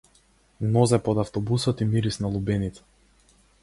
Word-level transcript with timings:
Нозе 0.61 0.97
под 0.99 1.17
автобусот 1.19 1.81
и 1.83 1.85
мирис 1.85 2.19
на 2.19 2.27
лубеница. 2.27 2.81